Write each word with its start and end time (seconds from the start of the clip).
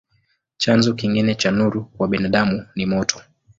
Chanzo 0.57 0.93
kingine 0.93 1.35
cha 1.35 1.51
nuru 1.51 1.85
kwa 1.85 2.07
binadamu 2.07 2.65
ni 2.75 2.85
moto. 2.85 3.21